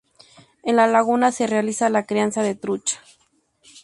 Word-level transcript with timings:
En 0.63 0.77
la 0.77 0.87
laguna 0.87 1.31
se 1.31 1.45
realiza 1.45 1.87
la 1.91 2.07
crianza 2.07 2.41
de 2.41 2.55
trucha. 2.55 2.99